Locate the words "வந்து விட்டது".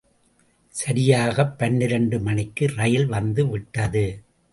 3.05-4.05